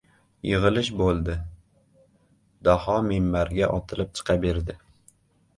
[0.51, 1.35] Yig‘ilish bo‘ldi,
[2.69, 4.81] Daho minbarga otilib chiqa berdi.